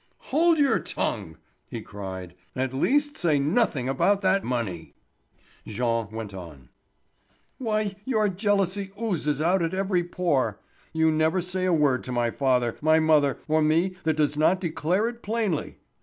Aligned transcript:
"Hold 0.33 0.57
your 0.57 0.79
tongue," 0.79 1.37
he 1.69 1.79
cried. 1.79 2.33
"At 2.55 2.73
least 2.73 3.19
say 3.19 3.37
nothing 3.37 3.87
about 3.87 4.21
that 4.23 4.43
money." 4.43 4.95
Jean 5.67 6.09
went 6.09 6.33
on: 6.33 6.69
"Why 7.59 7.95
your 8.03 8.27
jealousy 8.27 8.91
oozes 8.99 9.39
out 9.43 9.61
at 9.61 9.75
every 9.75 10.03
pore. 10.03 10.59
You 10.91 11.11
never 11.11 11.39
say 11.39 11.65
a 11.65 11.71
word 11.71 12.03
to 12.05 12.11
my 12.11 12.31
father, 12.31 12.75
my 12.81 12.99
mother, 12.99 13.37
or 13.47 13.61
me 13.61 13.95
that 14.03 14.17
does 14.17 14.35
not 14.35 14.59
declare 14.59 15.07
it 15.07 15.21
plainly. 15.21 15.77